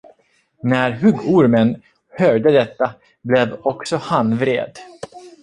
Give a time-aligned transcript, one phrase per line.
[0.63, 4.77] När huggormen hörde detta, blev också han vred.